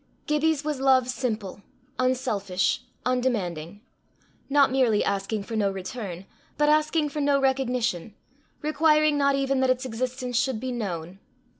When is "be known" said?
10.59-11.19